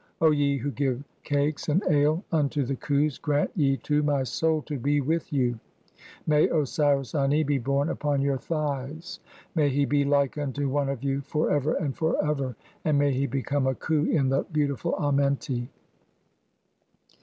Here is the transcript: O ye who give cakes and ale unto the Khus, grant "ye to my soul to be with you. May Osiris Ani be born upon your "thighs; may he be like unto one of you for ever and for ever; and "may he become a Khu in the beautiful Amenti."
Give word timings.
O 0.19 0.31
ye 0.31 0.57
who 0.57 0.71
give 0.71 1.03
cakes 1.23 1.69
and 1.69 1.83
ale 1.87 2.23
unto 2.31 2.65
the 2.65 2.75
Khus, 2.75 3.19
grant 3.21 3.51
"ye 3.55 3.77
to 3.83 4.01
my 4.01 4.23
soul 4.23 4.63
to 4.63 4.79
be 4.79 4.99
with 4.99 5.31
you. 5.31 5.59
May 6.25 6.47
Osiris 6.49 7.13
Ani 7.13 7.43
be 7.43 7.59
born 7.59 7.87
upon 7.87 8.19
your 8.23 8.39
"thighs; 8.39 9.19
may 9.53 9.69
he 9.69 9.85
be 9.85 10.03
like 10.03 10.39
unto 10.39 10.67
one 10.69 10.89
of 10.89 11.03
you 11.03 11.21
for 11.21 11.51
ever 11.51 11.73
and 11.75 11.95
for 11.95 12.17
ever; 12.27 12.55
and 12.83 12.97
"may 12.97 13.11
he 13.13 13.27
become 13.27 13.67
a 13.67 13.75
Khu 13.75 14.05
in 14.05 14.29
the 14.29 14.41
beautiful 14.51 14.95
Amenti." 14.95 15.69